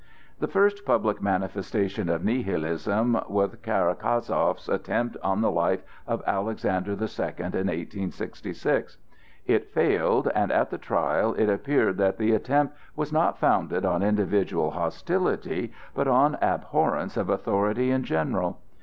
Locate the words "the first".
0.39-0.83